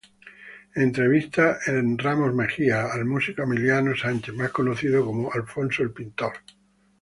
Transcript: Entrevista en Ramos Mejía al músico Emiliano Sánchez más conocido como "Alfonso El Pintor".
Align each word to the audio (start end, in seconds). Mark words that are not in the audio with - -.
Entrevista 0.73 1.59
en 1.67 1.95
Ramos 1.95 2.33
Mejía 2.33 2.91
al 2.91 3.05
músico 3.05 3.43
Emiliano 3.43 3.95
Sánchez 3.95 4.33
más 4.33 4.49
conocido 4.49 5.05
como 5.05 5.31
"Alfonso 5.31 5.83
El 5.83 5.91
Pintor". 5.91 6.33